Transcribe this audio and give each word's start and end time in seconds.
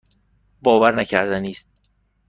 باورنکردنی 0.61 1.51
است. 1.51 1.69